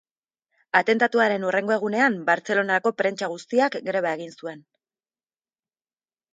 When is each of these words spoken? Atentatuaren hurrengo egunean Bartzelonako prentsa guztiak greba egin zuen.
Atentatuaren 0.79 1.45
hurrengo 1.49 1.75
egunean 1.75 2.17
Bartzelonako 2.31 2.93
prentsa 3.03 3.31
guztiak 3.37 3.79
greba 3.91 4.17
egin 4.17 4.37
zuen. 4.51 4.67